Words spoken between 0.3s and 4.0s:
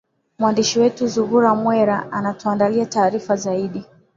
mwandishi wetu zuhra mwera ametuandalia taarifa zaidi